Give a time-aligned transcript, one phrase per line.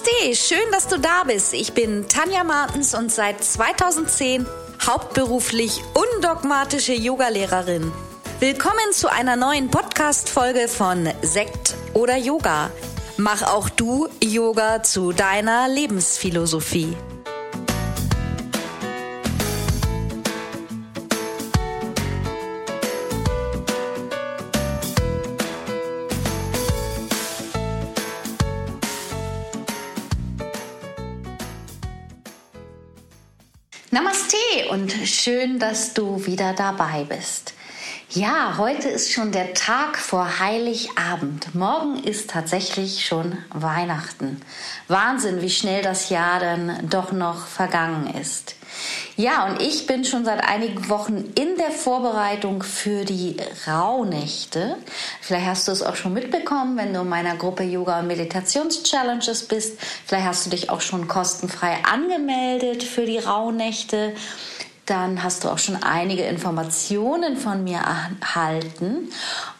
[0.00, 1.52] Namaste, schön, dass du da bist.
[1.52, 4.46] Ich bin Tanja Martens und seit 2010
[4.86, 7.92] hauptberuflich undogmatische Yogalehrerin.
[8.38, 12.70] Willkommen zu einer neuen Podcast-Folge von Sekt oder Yoga.
[13.16, 16.96] Mach auch du Yoga zu deiner Lebensphilosophie.
[34.70, 37.54] Und schön, dass du wieder dabei bist.
[38.10, 41.54] Ja, heute ist schon der Tag vor Heiligabend.
[41.54, 44.40] Morgen ist tatsächlich schon Weihnachten.
[44.88, 48.54] Wahnsinn, wie schnell das Jahr dann doch noch vergangen ist.
[49.16, 54.76] Ja, und ich bin schon seit einigen Wochen in der Vorbereitung für die Rauhnächte.
[55.20, 59.48] Vielleicht hast du es auch schon mitbekommen, wenn du in meiner Gruppe Yoga und Meditations-Challenges
[59.48, 59.78] bist.
[60.06, 64.14] Vielleicht hast du dich auch schon kostenfrei angemeldet für die Rauhnächte
[64.90, 69.08] dann hast du auch schon einige Informationen von mir erhalten.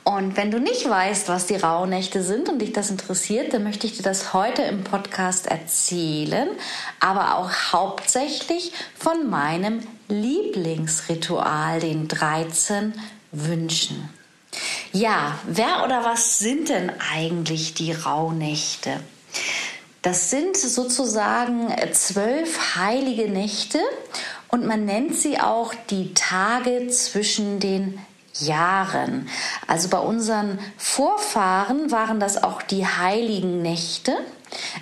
[0.02, 3.86] Und wenn du nicht weißt, was die Rauhnächte sind und dich das interessiert, dann möchte
[3.86, 6.48] ich dir das heute im Podcast erzählen,
[6.98, 12.92] aber auch hauptsächlich von meinem Lieblingsritual, den 13
[13.30, 14.10] Wünschen.
[14.92, 18.98] Ja, wer oder was sind denn eigentlich die Rauhnächte?
[20.02, 23.78] Das sind sozusagen zwölf heilige Nächte
[24.50, 27.98] und man nennt sie auch die Tage zwischen den
[28.38, 29.28] Jahren.
[29.66, 34.16] Also bei unseren Vorfahren waren das auch die heiligen Nächte.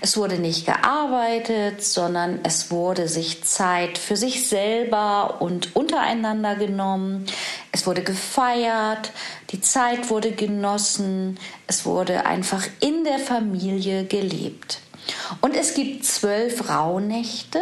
[0.01, 7.27] Es wurde nicht gearbeitet, sondern es wurde sich Zeit für sich selber und untereinander genommen.
[7.73, 9.13] Es wurde gefeiert,
[9.51, 14.81] die Zeit wurde genossen, es wurde einfach in der Familie gelebt.
[15.41, 17.61] Und es gibt zwölf Rauhnächte.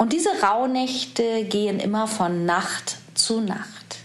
[0.00, 3.98] Und diese Rauhnächte gehen immer von Nacht zu Nacht.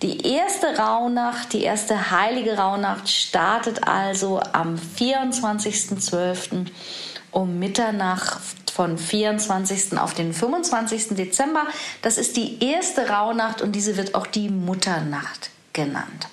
[0.00, 6.66] Die erste Rauhnacht, die erste heilige Rauhnacht startet also am 24.12.
[7.32, 8.38] um Mitternacht
[8.72, 9.98] von 24.
[9.98, 11.16] auf den 25.
[11.16, 11.66] Dezember.
[12.00, 16.28] Das ist die erste Rauhnacht und diese wird auch die Mutternacht genannt.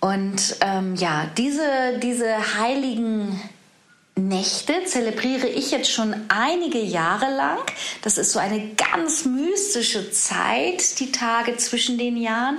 [0.00, 3.40] Und ähm, ja, diese, diese heiligen
[4.28, 7.58] Nächte zelebriere ich jetzt schon einige Jahre lang.
[8.02, 12.58] Das ist so eine ganz mystische Zeit, die Tage zwischen den Jahren.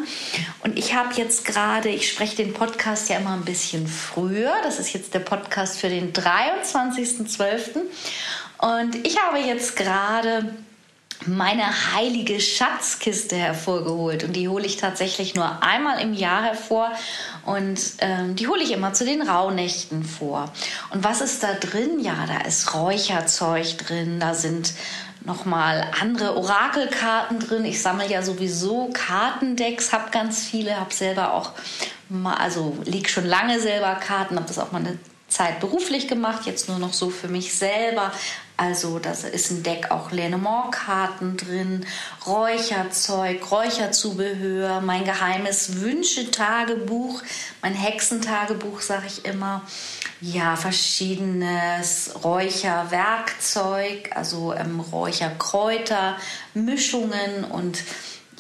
[0.64, 4.54] Und ich habe jetzt gerade, ich spreche den Podcast ja immer ein bisschen früher.
[4.64, 7.82] Das ist jetzt der Podcast für den 23.12.
[8.58, 10.54] Und ich habe jetzt gerade
[11.28, 16.92] meine heilige Schatzkiste hervorgeholt und die hole ich tatsächlich nur einmal im Jahr hervor
[17.46, 20.52] und ähm, die hole ich immer zu den Rauhnächten vor.
[20.92, 22.00] Und was ist da drin?
[22.00, 24.74] Ja, da ist Räucherzeug drin, da sind
[25.24, 27.66] nochmal andere Orakelkarten drin.
[27.66, 31.52] Ich sammle ja sowieso Kartendecks, habe ganz viele, habe selber auch
[32.10, 36.46] mal, also lieg schon lange selber Karten, habe das auch mal eine Zeit beruflich gemacht,
[36.46, 38.12] jetzt nur noch so für mich selber.
[38.62, 41.84] Also da ist ein Deck auch Lenormand-Karten drin,
[42.28, 47.24] Räucherzeug, Räucherzubehör, mein geheimes Wünschetagebuch,
[47.64, 49.64] mein Hexentagebuch, sage ich immer.
[50.22, 56.18] Ja, verschiedenes Räucherwerkzeug, also ähm, Räucherkräuter,
[56.54, 57.80] Mischungen und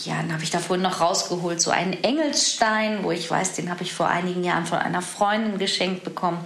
[0.06, 3.70] ja, dann habe ich da vorhin noch rausgeholt, so einen Engelsstein, wo ich weiß, den
[3.70, 6.40] habe ich vor einigen Jahren von einer Freundin geschenkt bekommen.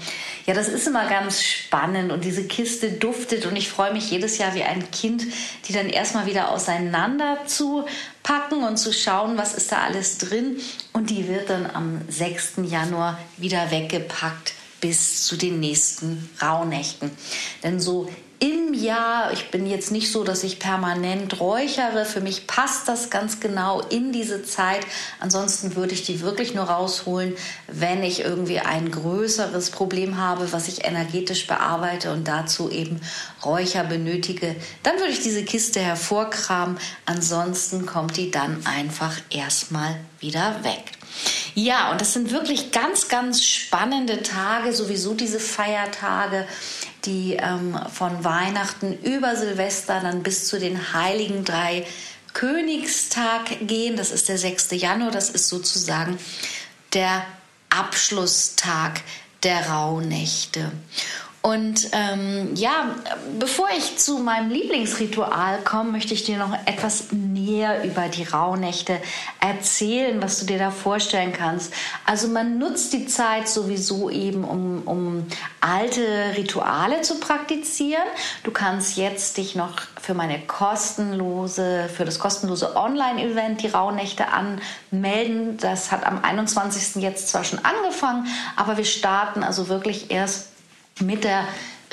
[0.45, 4.37] Ja, das ist immer ganz spannend und diese Kiste duftet und ich freue mich jedes
[4.37, 5.25] Jahr wie ein Kind,
[5.67, 7.85] die dann erstmal wieder auseinander zu
[8.23, 10.57] packen und zu schauen, was ist da alles drin
[10.93, 12.53] und die wird dann am 6.
[12.67, 17.11] Januar wieder weggepackt bis zu den nächsten Rauhnächten.
[17.63, 18.09] Denn so
[18.39, 23.09] im Jahr, ich bin jetzt nicht so, dass ich permanent räuchere, für mich passt das
[23.09, 24.85] ganz genau in diese Zeit.
[25.19, 27.33] Ansonsten würde ich die wirklich nur rausholen,
[27.67, 32.99] wenn ich irgendwie ein größeres Problem habe, was ich energetisch bearbeite und dazu eben
[33.43, 34.55] Räucher benötige.
[34.83, 36.77] Dann würde ich diese Kiste hervorkramen.
[37.05, 40.94] Ansonsten kommt die dann einfach erstmal wieder weg.
[41.55, 46.45] Ja, und das sind wirklich ganz, ganz spannende Tage, sowieso diese Feiertage
[47.05, 51.85] die ähm, von Weihnachten über Silvester dann bis zu den heiligen drei
[52.33, 53.95] Königstag gehen.
[53.95, 54.71] Das ist der 6.
[54.71, 55.11] Januar.
[55.11, 56.17] Das ist sozusagen
[56.93, 57.25] der
[57.69, 59.01] Abschlusstag
[59.43, 60.71] der Rauhnächte.
[61.41, 62.95] Und ähm, ja,
[63.39, 67.11] bevor ich zu meinem Lieblingsritual komme, möchte ich dir noch etwas
[67.45, 68.99] mehr über die Rauhnächte
[69.39, 71.73] erzählen, was du dir da vorstellen kannst.
[72.05, 75.27] Also man nutzt die Zeit sowieso eben, um, um
[75.61, 78.03] alte Rituale zu praktizieren.
[78.43, 85.57] Du kannst jetzt dich noch für meine kostenlose, für das kostenlose Online-Event die Rauhnächte anmelden.
[85.57, 87.01] Das hat am 21.
[87.01, 90.49] jetzt zwar schon angefangen, aber wir starten also wirklich erst
[91.01, 91.43] mit der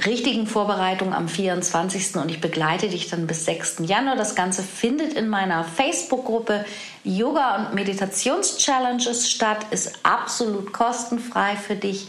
[0.06, 2.16] richtigen Vorbereitung am 24.
[2.16, 3.82] und ich begleite dich dann bis 6.
[3.86, 4.16] Januar.
[4.16, 6.64] Das Ganze findet in meiner Facebook-Gruppe
[7.04, 12.08] Yoga und Meditations-Challenges statt, ist absolut kostenfrei für dich.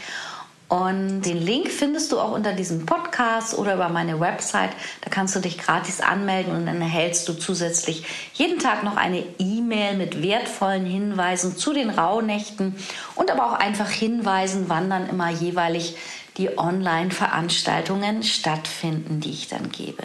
[0.70, 4.72] Und den Link findest du auch unter diesem Podcast oder über meine Website.
[5.02, 8.04] Da kannst du dich gratis anmelden und dann erhältst du zusätzlich
[8.34, 12.76] jeden Tag noch eine E-Mail mit wertvollen Hinweisen zu den Rauhnächten
[13.14, 15.96] und aber auch einfach Hinweisen, wann dann immer jeweilig
[16.38, 20.04] die Online-Veranstaltungen stattfinden, die ich dann gebe.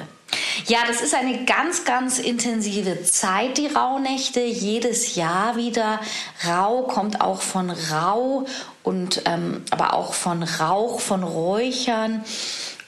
[0.66, 4.40] Ja, das ist eine ganz, ganz intensive Zeit, die Rauhnächte.
[4.40, 6.00] Jedes Jahr wieder.
[6.46, 8.46] Rau kommt auch von Rau
[8.82, 12.24] und ähm, aber auch von Rauch, von Räuchern.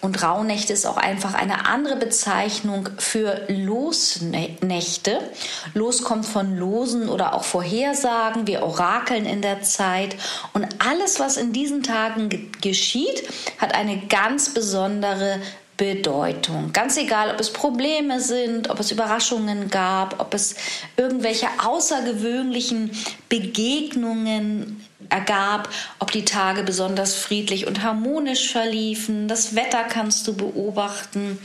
[0.01, 5.19] Und Rauhnächte ist auch einfach eine andere Bezeichnung für Losnächte.
[5.75, 8.47] Los kommt von Losen oder auch Vorhersagen.
[8.47, 10.17] Wir orakeln in der Zeit.
[10.55, 13.25] Und alles, was in diesen Tagen geschieht,
[13.59, 15.39] hat eine ganz besondere
[15.77, 16.73] Bedeutung.
[16.73, 20.55] Ganz egal, ob es Probleme sind, ob es Überraschungen gab, ob es
[20.99, 22.91] irgendwelche außergewöhnlichen
[23.31, 24.80] Begegnungen
[25.11, 25.69] ergab,
[25.99, 29.29] ob die Tage besonders friedlich und harmonisch verliefen.
[29.29, 31.39] Das Wetter kannst du beobachten.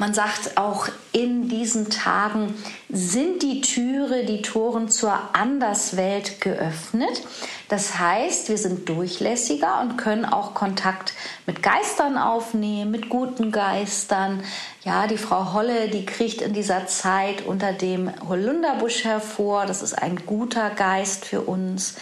[0.00, 2.54] Man sagt auch, in diesen Tagen
[2.88, 7.22] sind die Türe, die Toren zur Anderswelt geöffnet.
[7.68, 11.14] Das heißt, wir sind durchlässiger und können auch Kontakt
[11.46, 14.44] mit Geistern aufnehmen, mit guten Geistern.
[14.84, 19.66] Ja, die Frau Holle, die kriegt in dieser Zeit unter dem Holunderbusch hervor.
[19.66, 21.96] Das ist ein guter Geist für uns.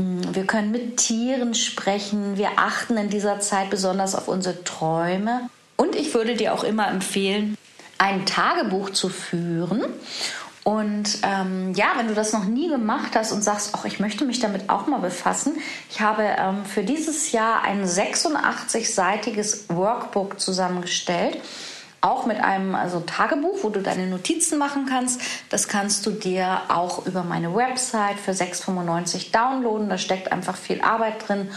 [0.00, 2.36] Mm, wir können mit Tieren sprechen.
[2.36, 5.48] Wir achten in dieser Zeit besonders auf unsere Träume.
[5.76, 7.56] Und ich würde dir auch immer empfehlen,
[7.98, 9.84] ein Tagebuch zu führen.
[10.62, 14.26] Und ähm, ja, wenn du das noch nie gemacht hast und sagst, ach, ich möchte
[14.26, 15.54] mich damit auch mal befassen,
[15.90, 21.38] ich habe ähm, für dieses Jahr ein 86-seitiges Workbook zusammengestellt,
[22.00, 25.20] auch mit einem also Tagebuch, wo du deine Notizen machen kannst.
[25.50, 29.88] Das kannst du dir auch über meine Website für 6,95 downloaden.
[29.88, 31.50] Da steckt einfach viel Arbeit drin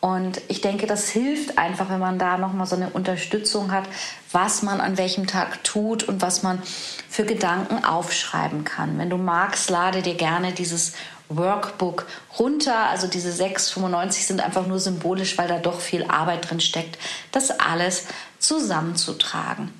[0.00, 3.84] und ich denke, das hilft einfach, wenn man da nochmal so eine Unterstützung hat,
[4.30, 6.62] was man an welchem Tag tut und was man
[7.08, 8.96] für Gedanken aufschreiben kann.
[8.98, 10.92] Wenn du magst, lade dir gerne dieses
[11.28, 12.06] Workbook
[12.38, 12.88] runter.
[12.88, 16.98] Also diese 6,95 sind einfach nur symbolisch, weil da doch viel Arbeit drin steckt,
[17.32, 18.06] das alles
[18.38, 19.72] zusammenzutragen.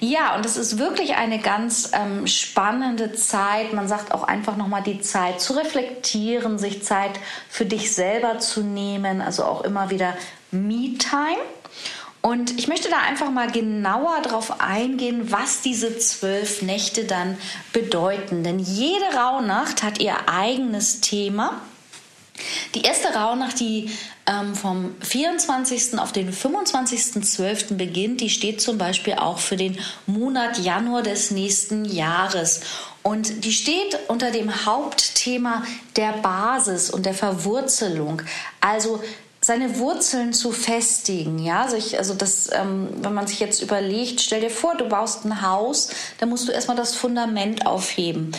[0.00, 3.72] Ja, und es ist wirklich eine ganz ähm, spannende Zeit.
[3.72, 7.12] Man sagt auch einfach nochmal die Zeit zu reflektieren, sich Zeit
[7.48, 10.14] für dich selber zu nehmen, also auch immer wieder
[10.52, 11.40] Me-Time.
[12.26, 17.36] Und ich möchte da einfach mal genauer drauf eingehen, was diese zwölf Nächte dann
[17.74, 18.42] bedeuten.
[18.42, 21.60] Denn jede Rauhnacht hat ihr eigenes Thema.
[22.74, 23.90] Die erste Rauhnacht, die
[24.24, 25.98] ähm, vom 24.
[25.98, 27.74] auf den 25.12.
[27.74, 32.62] beginnt, die steht zum Beispiel auch für den Monat Januar des nächsten Jahres.
[33.02, 35.62] Und die steht unter dem Hauptthema
[35.96, 38.22] der Basis und der Verwurzelung.
[38.62, 39.02] Also
[39.46, 41.38] seine Wurzeln zu festigen.
[41.38, 45.24] Ja, sich, also das, ähm, wenn man sich jetzt überlegt, stell dir vor, du baust
[45.24, 48.32] ein Haus, dann musst du erstmal das Fundament aufheben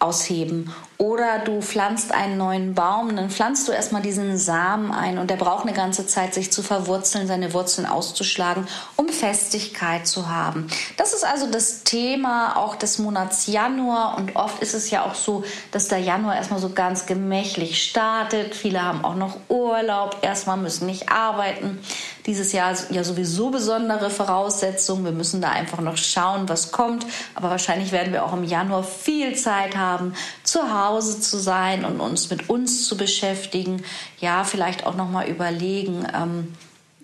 [0.00, 0.74] ausheben.
[1.00, 5.36] Oder du pflanzt einen neuen Baum, dann pflanzt du erstmal diesen Samen ein und der
[5.36, 10.66] braucht eine ganze Zeit, sich zu verwurzeln, seine Wurzeln auszuschlagen, um Festigkeit zu haben.
[10.98, 15.14] Das ist also das Thema auch des Monats Januar und oft ist es ja auch
[15.14, 15.42] so,
[15.72, 18.54] dass der Januar erstmal so ganz gemächlich startet.
[18.54, 21.78] Viele haben auch noch Urlaub, erstmal müssen nicht arbeiten.
[22.26, 25.06] Dieses Jahr ja sowieso besondere Voraussetzungen.
[25.06, 27.06] Wir müssen da einfach noch schauen, was kommt.
[27.34, 30.14] Aber wahrscheinlich werden wir auch im Januar viel Zeit haben,
[30.44, 33.82] zu Hause zu sein und uns mit uns zu beschäftigen.
[34.20, 36.06] Ja, vielleicht auch noch mal überlegen.
[36.14, 36.54] Ähm,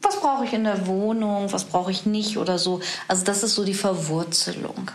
[0.03, 2.81] was brauche ich in der Wohnung, was brauche ich nicht oder so.
[3.09, 4.91] Also das ist so die Verwurzelung.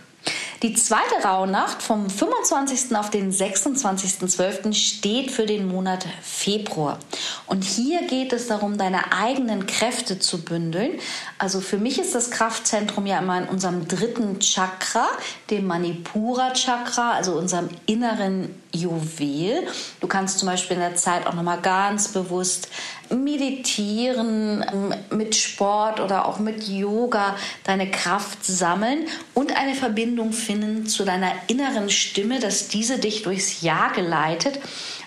[0.62, 2.94] Die zweite Rauhnacht vom 25.
[2.94, 4.72] auf den 26.12.
[4.74, 7.00] steht für den Monat Februar.
[7.48, 11.00] Und hier geht es darum, deine eigenen Kräfte zu bündeln.
[11.36, 15.08] Also für mich ist das Kraftzentrum ja immer in unserem dritten Chakra,
[15.50, 19.66] dem Manipura Chakra, also unserem inneren Juwel.
[20.00, 22.68] Du kannst zum Beispiel in der Zeit auch nochmal ganz bewusst
[23.10, 30.86] meditieren, ähm, mit Sport oder auch mit Yoga deine Kraft sammeln und eine Verbindung finden
[30.86, 34.58] zu deiner inneren Stimme, dass diese dich durchs Jahr geleitet.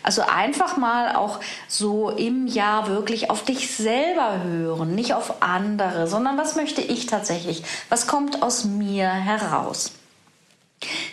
[0.03, 6.05] Also einfach mal auch so im Jahr wirklich auf dich selber hören, nicht auf andere,
[6.07, 7.63] sondern was möchte ich tatsächlich?
[7.89, 9.91] Was kommt aus mir heraus?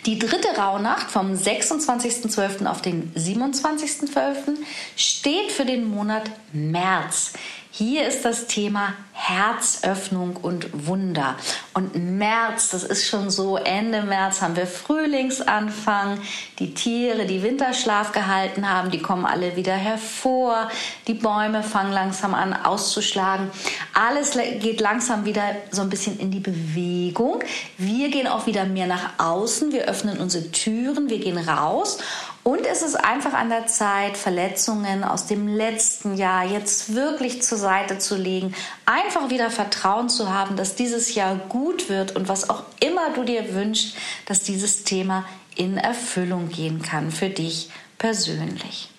[0.05, 2.65] Die dritte Rauhnacht vom 26.12.
[2.65, 4.57] auf den 27.12.
[4.95, 7.33] steht für den Monat März.
[7.75, 11.35] Hier ist das Thema Herzöffnung und Wunder.
[11.73, 16.19] Und März, das ist schon so, Ende März haben wir Frühlingsanfang.
[16.59, 20.69] Die Tiere, die Winterschlaf gehalten haben, die kommen alle wieder hervor.
[21.07, 23.49] Die Bäume fangen langsam an auszuschlagen.
[23.95, 27.39] Alles geht langsam wieder so ein bisschen in die Bewegung.
[27.79, 29.71] Wir gehen auch wieder mehr nach außen.
[29.71, 31.97] Wir öffnen unsere Türen, wir gehen raus.
[32.43, 37.57] Und es ist einfach an der Zeit, Verletzungen aus dem letzten Jahr jetzt wirklich zur
[37.57, 38.53] Seite zu legen,
[38.85, 43.23] einfach wieder Vertrauen zu haben, dass dieses Jahr gut wird und was auch immer du
[43.23, 43.95] dir wünschst,
[44.25, 45.23] dass dieses Thema
[45.55, 48.92] in Erfüllung gehen kann für dich persönlich.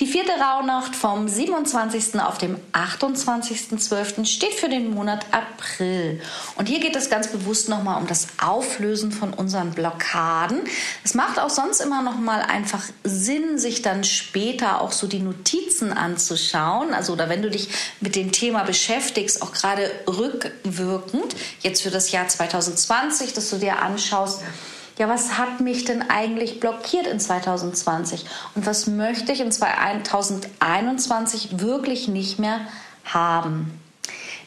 [0.00, 2.20] Die vierte Rauhnacht vom 27.
[2.20, 4.24] auf dem 28.12.
[4.24, 6.20] steht für den Monat April.
[6.56, 10.62] Und hier geht es ganz bewusst nochmal um das Auflösen von unseren Blockaden.
[11.04, 15.92] Es macht auch sonst immer nochmal einfach Sinn, sich dann später auch so die Notizen
[15.92, 16.94] anzuschauen.
[16.94, 17.68] Also, oder wenn du dich
[18.00, 23.80] mit dem Thema beschäftigst, auch gerade rückwirkend, jetzt für das Jahr 2020, dass du dir
[23.80, 24.40] anschaust,
[25.02, 31.58] ja, was hat mich denn eigentlich blockiert in 2020 und was möchte ich in 2021
[31.58, 32.60] wirklich nicht mehr
[33.04, 33.80] haben?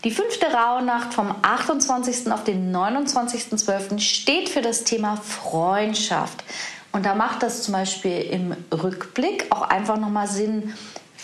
[0.06, 2.32] Die fünfte Rauhnacht vom 28.
[2.32, 4.00] auf den 29.12.
[4.00, 6.42] steht für das Thema Freundschaft.
[6.94, 10.74] Und da macht das zum Beispiel im Rückblick auch einfach nochmal Sinn,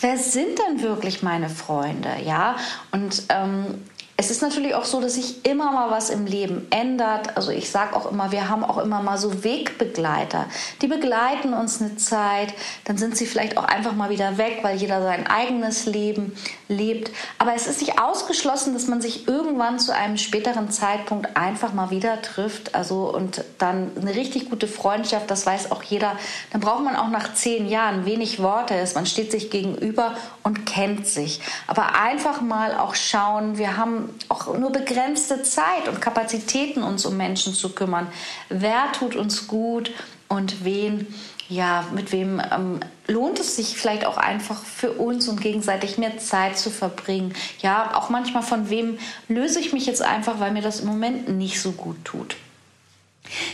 [0.02, 2.10] wer sind denn wirklich meine Freunde?
[2.22, 2.56] Ja,
[2.90, 3.82] und ähm,
[4.22, 7.36] es ist natürlich auch so, dass sich immer mal was im Leben ändert.
[7.36, 10.46] Also ich sage auch immer, wir haben auch immer mal so Wegbegleiter.
[10.80, 14.76] Die begleiten uns eine Zeit, dann sind sie vielleicht auch einfach mal wieder weg, weil
[14.76, 16.36] jeder sein eigenes Leben
[16.72, 17.10] lebt.
[17.38, 21.90] Aber es ist nicht ausgeschlossen, dass man sich irgendwann zu einem späteren Zeitpunkt einfach mal
[21.90, 22.74] wieder trifft.
[22.74, 26.16] Also und dann eine richtig gute Freundschaft, das weiß auch jeder.
[26.50, 28.74] Dann braucht man auch nach zehn Jahren wenig Worte.
[28.94, 31.40] Man steht sich gegenüber und kennt sich.
[31.66, 37.16] Aber einfach mal auch schauen, wir haben auch nur begrenzte Zeit und Kapazitäten, uns um
[37.16, 38.06] Menschen zu kümmern.
[38.48, 39.92] Wer tut uns gut
[40.28, 41.06] und wen,
[41.52, 46.18] ja, mit wem ähm, lohnt es sich vielleicht auch einfach für uns und gegenseitig mehr
[46.18, 47.34] Zeit zu verbringen.
[47.60, 51.28] Ja, auch manchmal von wem löse ich mich jetzt einfach, weil mir das im Moment
[51.28, 52.36] nicht so gut tut.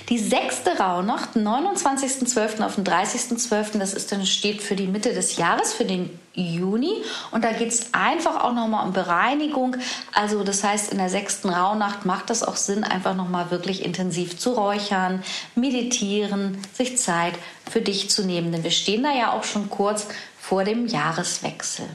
[0.09, 2.65] Die sechste Rauhnacht, 29.12.
[2.65, 7.03] auf den 30.12., das ist dann steht für die Mitte des Jahres, für den Juni.
[7.31, 9.77] Und da geht es einfach auch nochmal um Bereinigung.
[10.15, 14.39] Also das heißt, in der sechsten Rauhnacht macht das auch Sinn, einfach nochmal wirklich intensiv
[14.39, 15.23] zu räuchern,
[15.55, 17.35] meditieren, sich Zeit
[17.71, 18.53] für dich zu nehmen.
[18.53, 20.07] Denn wir stehen da ja auch schon kurz
[20.41, 21.87] vor dem Jahreswechsel.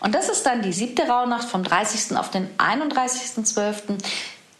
[0.00, 2.16] Und das ist dann die siebte Rauhnacht vom 30.
[2.16, 3.98] auf den 31.12.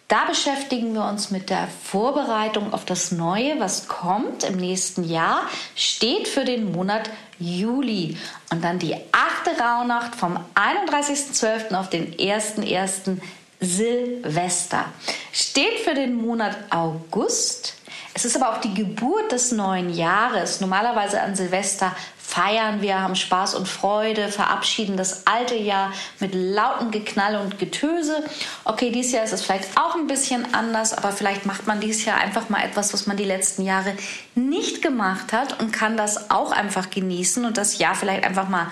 [0.08, 5.49] Da beschäftigen wir uns mit der Vorbereitung auf das Neue, was kommt im nächsten Jahr,
[5.75, 7.08] steht für den Monat
[7.38, 8.18] Juli.
[8.50, 11.75] Und dann die achte Rauhnacht vom 31.12.
[11.75, 13.18] auf den 1.1.
[13.61, 14.84] Silvester.
[15.32, 17.75] Steht für den Monat August.
[18.12, 20.61] Es ist aber auch die Geburt des neuen Jahres.
[20.61, 21.96] Normalerweise an Silvester
[22.35, 28.25] feiern wir, haben Spaß und Freude, verabschieden das alte Jahr mit lautem Geknall und Getöse.
[28.64, 32.05] Okay, dieses Jahr ist es vielleicht auch ein bisschen anders, aber vielleicht macht man dieses
[32.05, 33.95] Jahr einfach mal etwas, was man die letzten Jahre
[34.35, 38.67] nicht gemacht hat und kann das auch einfach genießen und das Jahr vielleicht einfach mal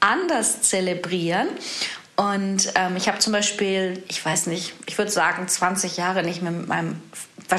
[0.00, 1.46] anders zelebrieren.
[2.16, 6.42] Und ähm, ich habe zum Beispiel, ich weiß nicht, ich würde sagen 20 Jahre nicht
[6.42, 7.00] mehr mit meinem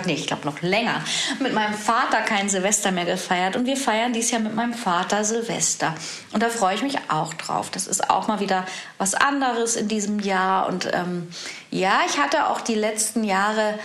[0.06, 1.04] nee, ich glaube noch länger,
[1.40, 5.24] mit meinem Vater kein Silvester mehr gefeiert und wir feiern dieses Jahr mit meinem Vater
[5.24, 5.96] Silvester.
[6.34, 7.70] Und da freue ich mich auch drauf.
[7.70, 8.66] Das ist auch mal wieder
[8.98, 10.68] was anderes in diesem Jahr.
[10.68, 11.30] Und ähm,
[11.72, 13.80] ja, ich hatte auch die letzten Jahre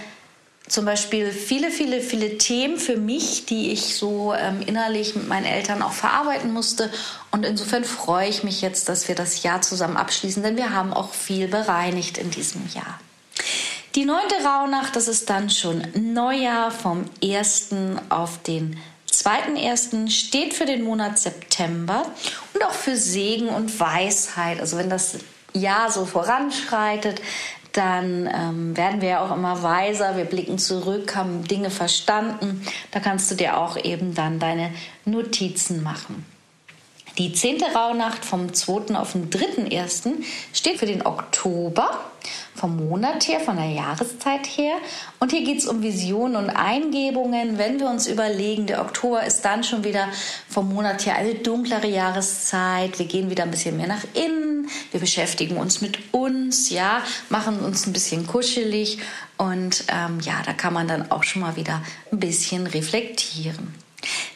[0.71, 5.47] zum Beispiel viele, viele, viele Themen für mich, die ich so ähm, innerlich mit meinen
[5.47, 6.90] Eltern auch verarbeiten musste.
[7.33, 10.92] Und insofern freue ich mich jetzt, dass wir das Jahr zusammen abschließen, denn wir haben
[10.92, 13.00] auch viel bereinigt in diesem Jahr.
[13.97, 17.70] Die neunte Rauhnacht, das ist dann schon Neujahr vom 1.
[18.09, 18.78] auf den
[19.11, 20.09] 2.1.
[20.11, 22.06] steht für den Monat September
[22.54, 24.61] und auch für Segen und Weisheit.
[24.61, 25.18] Also wenn das
[25.54, 27.20] Jahr so voranschreitet,
[27.73, 32.64] dann ähm, werden wir ja auch immer weiser, wir blicken zurück, haben Dinge verstanden.
[32.92, 34.73] Da kannst du dir auch eben dann deine
[35.04, 36.25] Notizen machen.
[37.18, 38.94] Die zehnte Rauhnacht vom 2.
[38.94, 40.12] auf den 3.1.
[40.52, 42.00] steht für den Oktober,
[42.61, 44.75] vom Monat her, von der Jahreszeit her.
[45.19, 47.57] Und hier geht es um Visionen und Eingebungen.
[47.57, 50.09] Wenn wir uns überlegen, der Oktober ist dann schon wieder
[50.49, 52.99] vom Monat her eine dunklere Jahreszeit.
[52.99, 54.69] Wir gehen wieder ein bisschen mehr nach innen.
[54.90, 58.99] Wir beschäftigen uns mit uns, ja, machen uns ein bisschen kuschelig.
[59.38, 61.81] Und ähm, ja, da kann man dann auch schon mal wieder
[62.12, 63.75] ein bisschen reflektieren.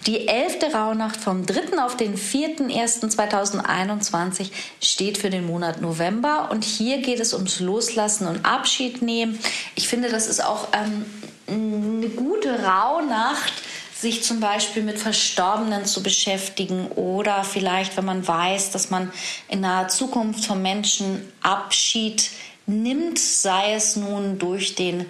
[0.07, 1.83] Die elfte Rauhnacht vom 3.
[1.83, 8.45] auf den 4.1.2021 steht für den Monat November und hier geht es ums Loslassen und
[8.45, 9.39] Abschied nehmen.
[9.75, 11.07] Ich finde, das ist auch ähm,
[11.47, 13.55] eine gute Rauhnacht,
[13.97, 19.11] sich zum Beispiel mit Verstorbenen zu beschäftigen oder vielleicht, wenn man weiß, dass man
[19.49, 22.29] in naher Zukunft von Menschen Abschied
[22.67, 25.07] nimmt, sei es nun durch den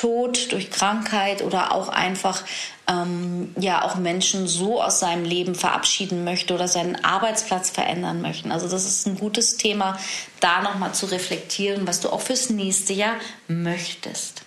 [0.00, 2.42] Tod, durch Krankheit oder auch einfach
[2.88, 8.50] ähm, ja auch Menschen so aus seinem Leben verabschieden möchte oder seinen Arbeitsplatz verändern möchten.
[8.50, 9.98] Also das ist ein gutes Thema,
[10.40, 13.16] da nochmal zu reflektieren, was du auch fürs nächste Jahr
[13.46, 14.42] möchtest.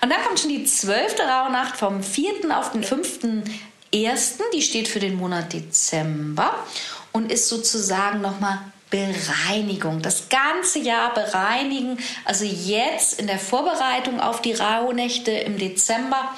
[0.00, 2.56] Und dann kommt schon die zwölfte Rauhnacht vom 4.
[2.58, 3.18] auf den 5.
[3.92, 6.54] Ersten, die steht für den Monat Dezember
[7.12, 8.60] und ist sozusagen nochmal
[8.96, 10.02] Bereinigung.
[10.02, 11.98] Das ganze Jahr bereinigen.
[12.24, 16.34] Also jetzt in der Vorbereitung auf die Rauhnächte im Dezember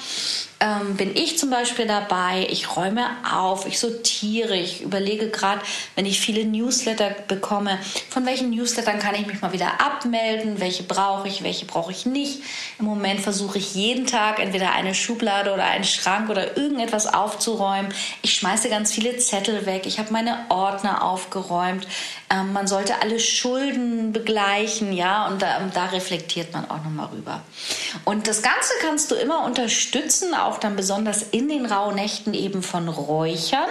[0.61, 5.61] ähm, bin ich zum Beispiel dabei, ich räume auf, ich sortiere, ich überlege gerade,
[5.95, 10.83] wenn ich viele Newsletter bekomme, von welchen Newslettern kann ich mich mal wieder abmelden, welche
[10.83, 12.41] brauche ich, welche brauche ich nicht.
[12.77, 17.93] Im Moment versuche ich jeden Tag entweder eine Schublade oder einen Schrank oder irgendetwas aufzuräumen.
[18.21, 21.87] Ich schmeiße ganz viele Zettel weg, ich habe meine Ordner aufgeräumt.
[22.29, 27.41] Ähm, man sollte alle Schulden begleichen, ja, und da, da reflektiert man auch nochmal rüber.
[28.05, 32.89] Und das Ganze kannst du immer unterstützen, auch dann besonders in den Rauhnächten eben von
[32.89, 33.69] Räuchern.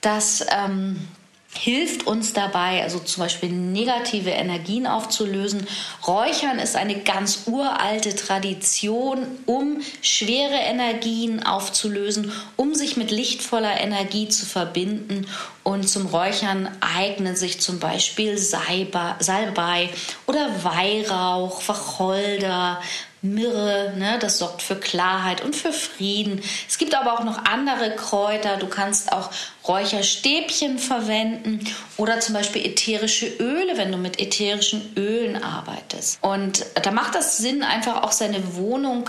[0.00, 1.08] Das ähm,
[1.56, 5.66] hilft uns dabei, also zum Beispiel negative Energien aufzulösen.
[6.06, 14.28] Räuchern ist eine ganz uralte Tradition, um schwere Energien aufzulösen, um sich mit lichtvoller Energie
[14.28, 15.26] zu verbinden.
[15.62, 19.88] Und zum Räuchern eignen sich zum Beispiel Salbei
[20.26, 22.80] oder Weihrauch, Wacholder,
[23.24, 26.42] Myrrhe, ne, das sorgt für Klarheit und für Frieden.
[26.68, 28.58] Es gibt aber auch noch andere Kräuter.
[28.58, 29.30] Du kannst auch
[29.66, 31.60] Räucherstäbchen verwenden
[31.96, 36.18] oder zum Beispiel ätherische Öle, wenn du mit ätherischen Ölen arbeitest.
[36.20, 39.08] Und da macht das Sinn, einfach auch seine Wohnung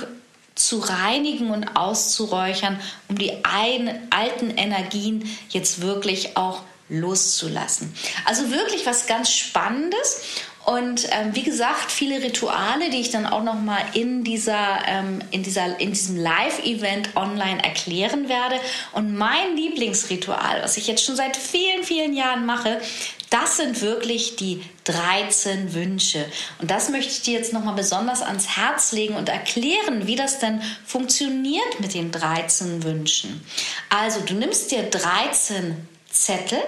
[0.55, 7.93] zu reinigen und auszuräuchern, um die alten Energien jetzt wirklich auch loszulassen.
[8.25, 10.21] Also wirklich was ganz Spannendes.
[10.65, 15.19] Und ähm, wie gesagt, viele Rituale, die ich dann auch noch mal in dieser, ähm,
[15.29, 18.59] in dieser, in diesem Live-Event online erklären werde.
[18.91, 22.81] Und mein Lieblingsritual, was ich jetzt schon seit vielen, vielen Jahren mache,
[23.29, 26.25] das sind wirklich die 13 Wünsche.
[26.59, 30.15] Und das möchte ich dir jetzt noch mal besonders ans Herz legen und erklären, wie
[30.15, 33.45] das denn funktioniert mit den 13 Wünschen.
[33.89, 36.59] Also, du nimmst dir 13 Zettel,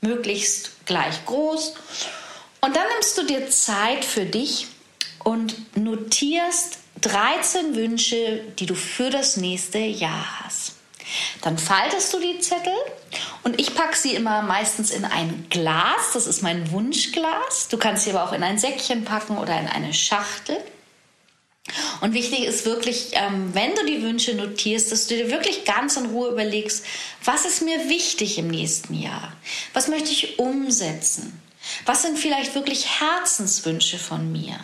[0.00, 1.74] möglichst gleich groß
[2.64, 4.68] und dann nimmst du dir Zeit für dich
[5.24, 10.76] und notierst 13 Wünsche, die du für das nächste Jahr hast.
[11.42, 12.72] Dann faltest du die Zettel
[13.42, 16.12] und ich packe sie immer meistens in ein Glas.
[16.14, 17.68] Das ist mein Wunschglas.
[17.68, 20.56] Du kannst sie aber auch in ein Säckchen packen oder in eine Schachtel.
[22.00, 25.96] Und wichtig ist wirklich, ähm, wenn du die Wünsche notierst, dass du dir wirklich ganz
[25.96, 26.84] in Ruhe überlegst,
[27.24, 29.32] was ist mir wichtig im nächsten Jahr?
[29.72, 31.41] Was möchte ich umsetzen?
[31.86, 34.58] Was sind vielleicht wirklich Herzenswünsche von mir?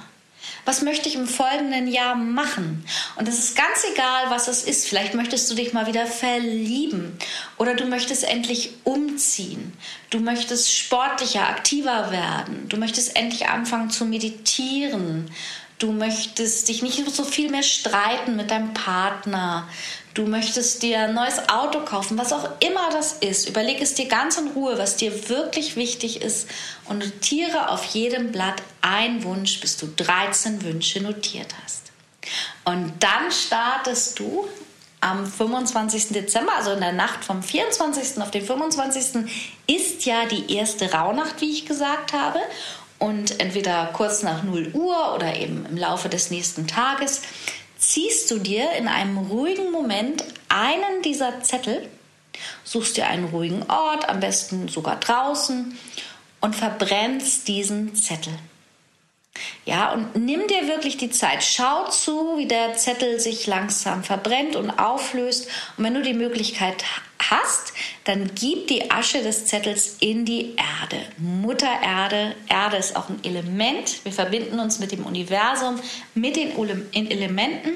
[0.65, 2.85] Was möchte ich im folgenden Jahr machen?
[3.17, 4.87] Und es ist ganz egal, was es ist.
[4.87, 7.19] Vielleicht möchtest du dich mal wieder verlieben
[7.57, 9.73] oder du möchtest endlich umziehen.
[10.11, 12.69] Du möchtest sportlicher, aktiver werden.
[12.69, 15.31] Du möchtest endlich anfangen zu meditieren.
[15.79, 19.69] Du möchtest dich nicht so viel mehr streiten mit deinem Partner.
[20.19, 23.49] Du möchtest dir ein neues Auto kaufen, was auch immer das ist.
[23.49, 26.49] Überleg es dir ganz in Ruhe, was dir wirklich wichtig ist
[26.87, 31.93] und notiere auf jedem Blatt einen Wunsch, bis du 13 Wünsche notiert hast.
[32.65, 34.49] Und dann startest du
[35.01, 36.09] am 25.
[36.09, 38.21] Dezember, also in der Nacht vom 24.
[38.21, 39.25] auf den 25.
[39.69, 42.41] ist ja die erste Rauhnacht, wie ich gesagt habe
[42.99, 47.23] und entweder kurz nach 0 Uhr oder eben im Laufe des nächsten Tages
[47.79, 51.89] ziehst du dir in einem ruhigen Moment einen dieser Zettel,
[52.65, 55.79] suchst dir einen ruhigen Ort, am besten sogar draußen,
[56.41, 58.33] und verbrennst diesen Zettel.
[59.65, 61.45] Ja, und nimm dir wirklich die Zeit.
[61.45, 65.49] Schau zu, wie der Zettel sich langsam verbrennt und auflöst.
[65.77, 66.85] Und wenn du die Möglichkeit
[67.19, 67.73] hast,
[68.05, 71.05] dann gib die Asche des Zettels in die Erde.
[71.19, 72.35] Mutter Erde.
[72.49, 74.05] Erde ist auch ein Element.
[74.05, 75.81] Wir verbinden uns mit dem Universum,
[76.15, 76.53] mit den
[76.93, 77.71] Elementen.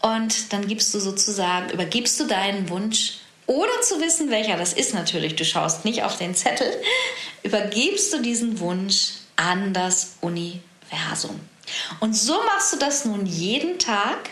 [0.00, 4.92] Und dann gibst du sozusagen, übergibst du deinen Wunsch ohne zu wissen, welcher das ist
[4.92, 6.70] natürlich, du schaust nicht auf den Zettel,
[7.42, 11.40] übergibst du diesen Wunsch an das Universum.
[12.00, 14.30] Und so machst du das nun jeden Tag,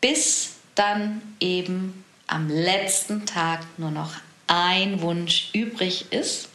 [0.00, 4.12] bis dann eben am letzten Tag nur noch
[4.46, 6.48] ein Wunsch übrig ist.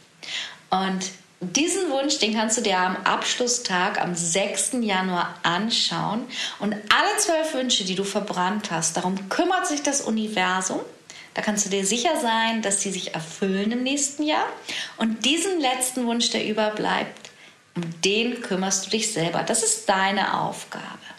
[0.70, 4.74] Und diesen Wunsch, den kannst du dir am Abschlusstag am 6.
[4.80, 6.24] Januar anschauen.
[6.60, 10.80] Und alle zwölf Wünsche, die du verbrannt hast, darum kümmert sich das Universum.
[11.34, 14.46] Da kannst du dir sicher sein, dass sie sich erfüllen im nächsten Jahr.
[14.98, 17.30] Und diesen letzten Wunsch, der überbleibt,
[17.74, 19.42] um den kümmerst du dich selber.
[19.42, 21.11] Das ist deine Aufgabe.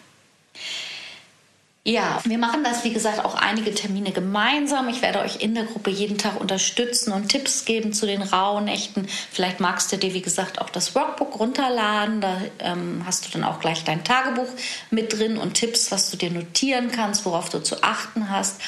[1.86, 4.88] Ja, wir machen das, wie gesagt, auch einige Termine gemeinsam.
[4.88, 9.06] Ich werde euch in der Gruppe jeden Tag unterstützen und Tipps geben zu den Rauhnächten.
[9.30, 12.22] Vielleicht magst du dir, wie gesagt, auch das Workbook runterladen.
[12.22, 14.48] Da ähm, hast du dann auch gleich dein Tagebuch
[14.90, 18.62] mit drin und Tipps, was du dir notieren kannst, worauf du zu achten hast.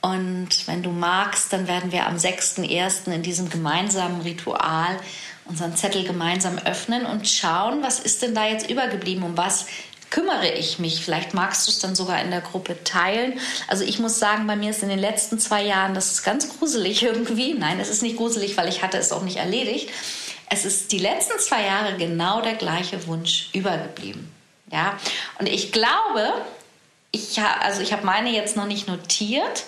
[0.00, 3.12] Und wenn du magst, dann werden wir am 6.1.
[3.12, 4.98] in diesem gemeinsamen Ritual
[5.46, 9.66] unseren Zettel gemeinsam öffnen und schauen, was ist denn da jetzt übergeblieben, um was
[10.14, 11.04] kümmere ich mich.
[11.04, 13.40] Vielleicht magst du es dann sogar in der Gruppe teilen.
[13.66, 16.56] Also ich muss sagen, bei mir ist in den letzten zwei Jahren, das ist ganz
[16.56, 17.54] gruselig irgendwie.
[17.54, 19.90] Nein, es ist nicht gruselig, weil ich hatte es auch nicht erledigt.
[20.48, 24.30] Es ist die letzten zwei Jahre genau der gleiche Wunsch übergeblieben.
[24.70, 24.98] Ja,
[25.40, 26.32] und ich glaube,
[27.10, 29.64] ich habe also ich habe meine jetzt noch nicht notiert,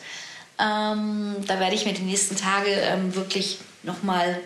[0.60, 4.40] ähm, da werde ich mir die nächsten Tage ähm, wirklich nochmal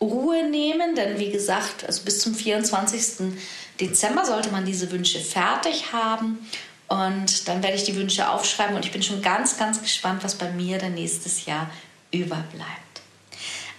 [0.00, 3.34] Ruhe nehmen, denn wie gesagt, also bis zum 24.
[3.80, 6.38] Dezember sollte man diese Wünsche fertig haben.
[6.88, 10.34] Und dann werde ich die Wünsche aufschreiben und ich bin schon ganz, ganz gespannt, was
[10.34, 11.70] bei mir dann nächstes Jahr
[12.10, 13.00] überbleibt.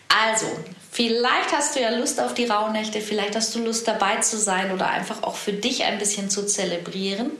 [0.09, 0.47] Also,
[0.91, 4.71] vielleicht hast du ja Lust auf die Rauhnächte, vielleicht hast du Lust dabei zu sein
[4.71, 7.31] oder einfach auch für dich ein bisschen zu zelebrieren.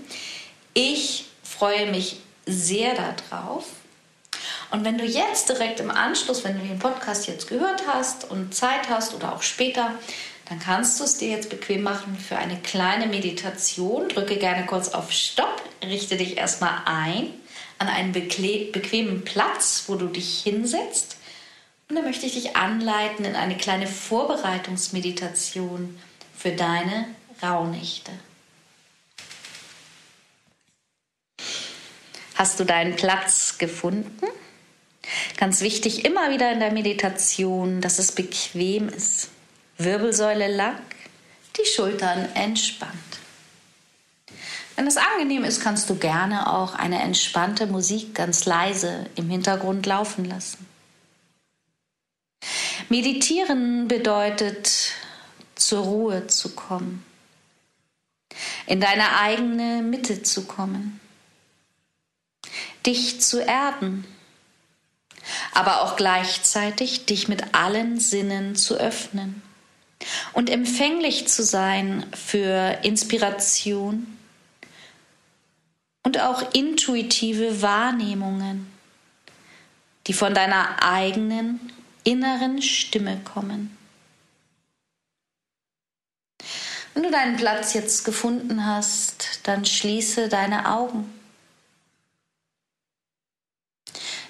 [0.76, 3.66] Ich freue mich sehr darauf.
[4.72, 8.56] Und wenn du jetzt direkt im Anschluss, wenn du den Podcast jetzt gehört hast und
[8.56, 9.92] Zeit hast oder auch später,
[10.50, 14.10] dann kannst du es dir jetzt bequem machen für eine kleine Meditation.
[14.10, 17.30] Drücke gerne kurz auf Stopp, richte dich erstmal ein
[17.80, 21.18] an einen bequemen Platz, wo du dich hinsetzt.
[21.90, 26.00] Und dann möchte ich dich anleiten in eine kleine Vorbereitungsmeditation
[26.38, 27.08] für deine
[27.42, 28.12] Rauhnächte.
[32.36, 34.26] Hast du deinen Platz gefunden?
[35.38, 39.30] Ganz wichtig, immer wieder in der Meditation, dass es bequem ist.
[39.84, 40.80] Wirbelsäule lang,
[41.58, 42.94] die Schultern entspannt.
[44.76, 49.86] Wenn es angenehm ist, kannst du gerne auch eine entspannte Musik ganz leise im Hintergrund
[49.86, 50.66] laufen lassen.
[52.90, 54.94] Meditieren bedeutet,
[55.56, 57.06] zur Ruhe zu kommen,
[58.66, 61.00] in deine eigene Mitte zu kommen,
[62.86, 64.06] dich zu erden
[65.54, 69.42] aber auch gleichzeitig dich mit allen Sinnen zu öffnen
[70.34, 74.18] und empfänglich zu sein für Inspiration
[76.04, 78.72] und auch intuitive Wahrnehmungen,
[80.08, 81.72] die von deiner eigenen
[82.04, 83.78] inneren Stimme kommen.
[86.94, 91.12] Wenn du deinen Platz jetzt gefunden hast, dann schließe deine Augen.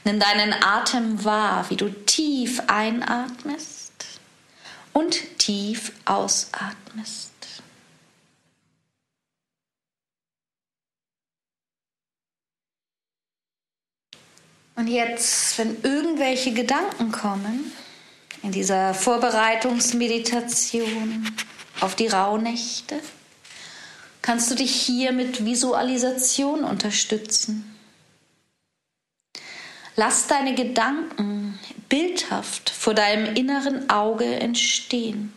[0.06, 3.83] Nimm deinen Atem wahr, wie du tief einatmest
[4.94, 7.34] und tief ausatmest.
[14.76, 17.72] Und jetzt, wenn irgendwelche Gedanken kommen,
[18.42, 21.32] in dieser Vorbereitungsmeditation
[21.80, 23.00] auf die Rauhnächte,
[24.22, 27.73] kannst du dich hier mit Visualisation unterstützen.
[29.96, 35.34] Lass deine Gedanken bildhaft vor deinem inneren Auge entstehen.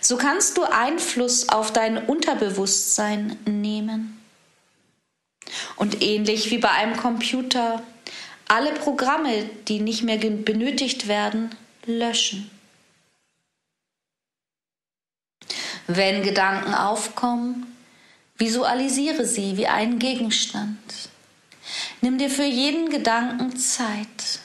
[0.00, 4.20] So kannst du Einfluss auf dein Unterbewusstsein nehmen.
[5.76, 7.82] Und ähnlich wie bei einem Computer
[8.46, 12.50] alle Programme, die nicht mehr benötigt werden, löschen.
[15.86, 17.74] Wenn Gedanken aufkommen,
[18.36, 20.78] visualisiere sie wie einen Gegenstand.
[22.00, 24.40] Nimm dir für jeden Gedanken Zeit.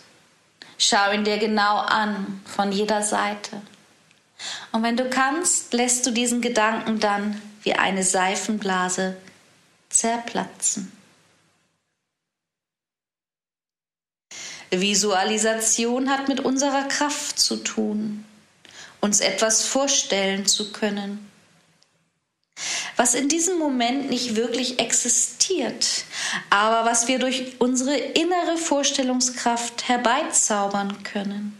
[0.77, 3.61] Schau ihn dir genau an, von jeder Seite.
[4.71, 9.15] Und wenn du kannst, lässt du diesen Gedanken dann wie eine Seifenblase
[9.89, 10.91] zerplatzen.
[14.71, 18.25] Visualisation hat mit unserer Kraft zu tun,
[19.01, 21.29] uns etwas vorstellen zu können,
[22.95, 26.05] was in diesem Moment nicht wirklich existiert,
[26.49, 31.57] aber was wir durch unsere innere Vorstellungskraft herbeizaubern können.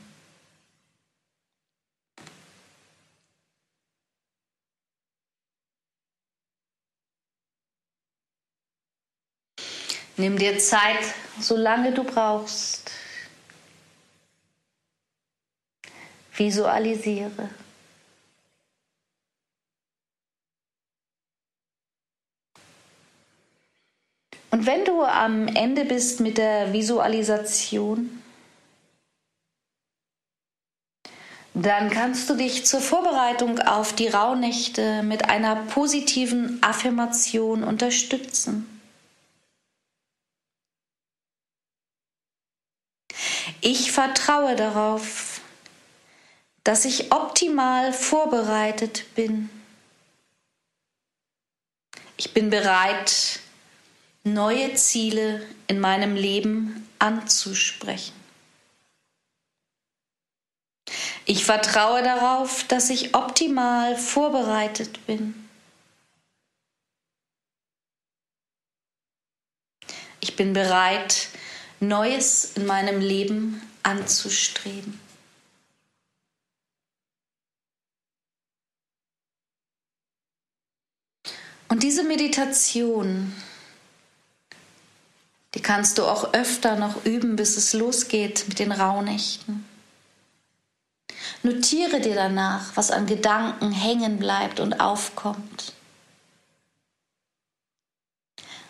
[10.16, 11.00] Nimm dir Zeit,
[11.40, 12.92] solange du brauchst.
[16.36, 17.50] Visualisiere.
[24.54, 28.22] Und wenn du am Ende bist mit der Visualisation,
[31.56, 38.80] dann kannst du dich zur Vorbereitung auf die Rauhnächte mit einer positiven Affirmation unterstützen.
[43.60, 45.42] Ich vertraue darauf,
[46.64, 49.50] dass ich optimal vorbereitet bin.
[52.18, 53.40] Ich bin bereit,
[54.24, 58.14] neue Ziele in meinem Leben anzusprechen.
[61.26, 65.48] Ich vertraue darauf, dass ich optimal vorbereitet bin.
[70.20, 71.30] Ich bin bereit,
[71.80, 75.00] Neues in meinem Leben anzustreben.
[81.68, 83.34] Und diese Meditation
[85.54, 89.66] die kannst du auch öfter noch üben, bis es losgeht mit den Rauhnächten.
[91.44, 95.74] Notiere dir danach, was an Gedanken hängen bleibt und aufkommt.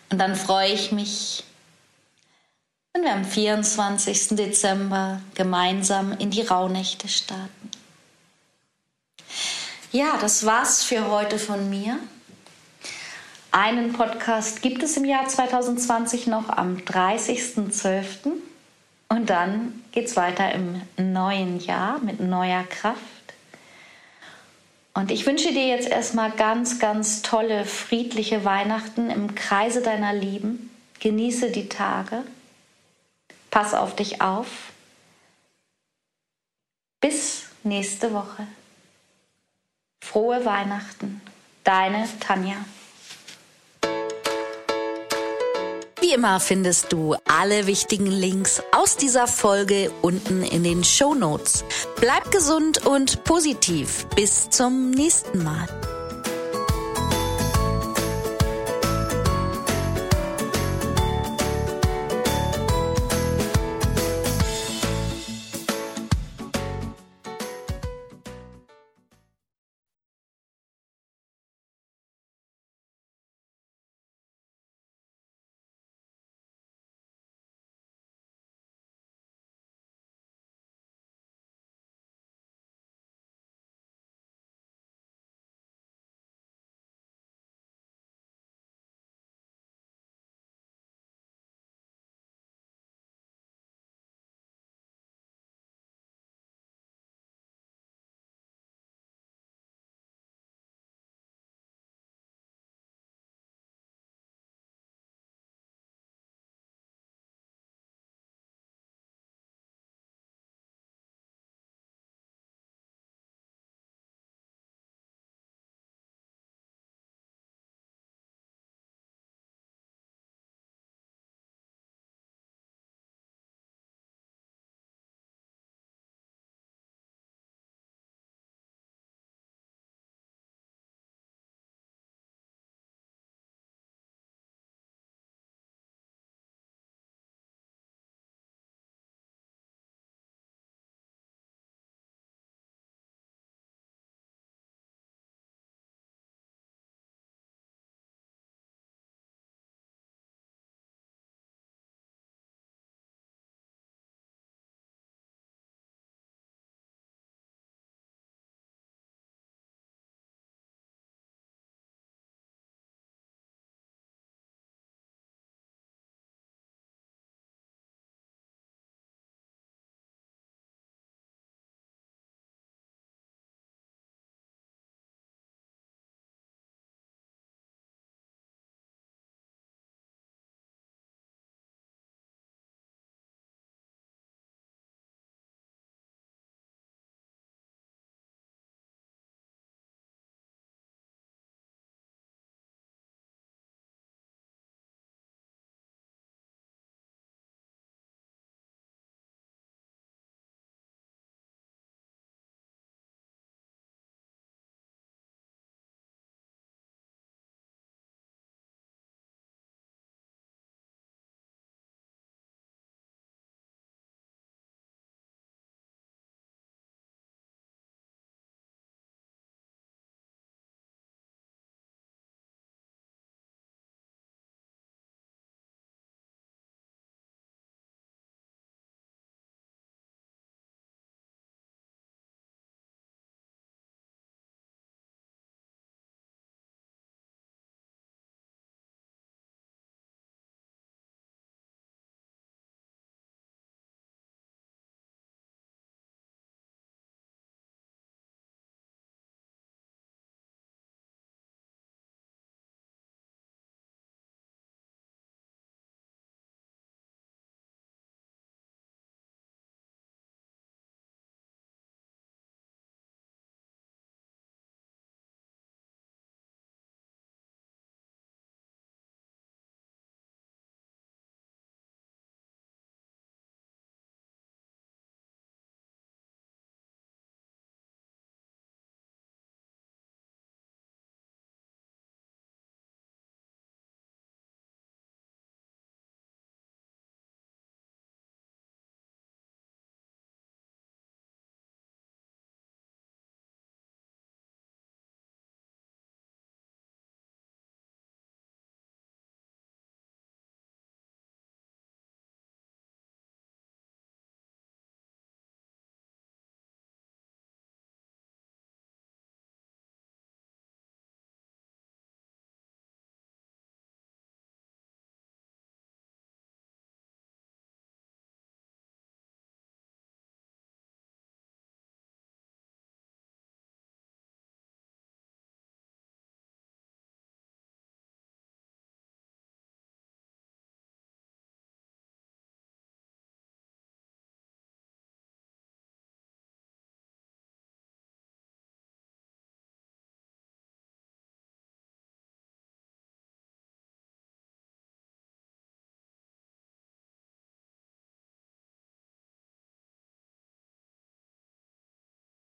[0.10, 1.44] Und dann freue ich mich,
[2.94, 4.30] wenn wir am 24.
[4.30, 7.72] Dezember gemeinsam in die Rauhnächte starten.
[9.92, 12.00] Ja, das war's für heute von mir.
[13.56, 18.32] Einen Podcast gibt es im Jahr 2020 noch am 30.12.
[19.10, 22.98] Und dann geht es weiter im neuen Jahr mit neuer Kraft.
[24.96, 30.72] Und ich wünsche dir jetzt erstmal ganz, ganz tolle, friedliche Weihnachten im Kreise deiner Lieben.
[31.00, 32.24] Genieße die Tage.
[33.52, 34.48] Pass auf dich auf.
[37.02, 38.48] Bis nächste Woche.
[40.04, 41.22] Frohe Weihnachten.
[41.64, 42.56] Deine Tanja.
[46.04, 51.64] Wie immer findest du alle wichtigen Links aus dieser Folge unten in den Show Notes.
[51.96, 54.06] Bleib gesund und positiv.
[54.14, 55.66] Bis zum nächsten Mal.